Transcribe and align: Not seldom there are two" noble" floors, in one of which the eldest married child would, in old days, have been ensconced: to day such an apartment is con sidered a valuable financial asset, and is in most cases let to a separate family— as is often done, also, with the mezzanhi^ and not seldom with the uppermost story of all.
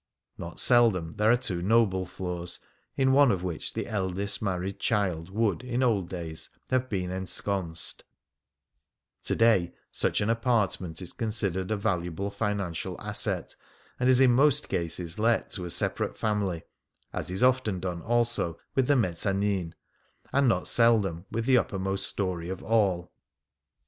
Not 0.35 0.59
seldom 0.59 1.13
there 1.17 1.29
are 1.31 1.37
two" 1.37 1.61
noble" 1.61 2.05
floors, 2.07 2.59
in 2.97 3.11
one 3.11 3.29
of 3.29 3.43
which 3.43 3.73
the 3.73 3.85
eldest 3.85 4.41
married 4.41 4.79
child 4.79 5.29
would, 5.29 5.63
in 5.63 5.83
old 5.83 6.09
days, 6.09 6.49
have 6.71 6.89
been 6.89 7.11
ensconced: 7.11 8.03
to 9.21 9.35
day 9.35 9.75
such 9.91 10.19
an 10.19 10.27
apartment 10.31 11.03
is 11.03 11.13
con 11.13 11.27
sidered 11.27 11.69
a 11.69 11.77
valuable 11.77 12.31
financial 12.31 12.99
asset, 12.99 13.55
and 13.99 14.09
is 14.09 14.19
in 14.19 14.31
most 14.31 14.69
cases 14.69 15.19
let 15.19 15.51
to 15.51 15.65
a 15.65 15.69
separate 15.69 16.17
family— 16.17 16.63
as 17.13 17.29
is 17.29 17.43
often 17.43 17.79
done, 17.79 18.01
also, 18.01 18.57
with 18.73 18.87
the 18.87 18.95
mezzanhi^ 18.95 19.71
and 20.33 20.47
not 20.47 20.67
seldom 20.67 21.25
with 21.29 21.45
the 21.45 21.59
uppermost 21.59 22.07
story 22.07 22.49
of 22.49 22.63
all. 22.63 23.11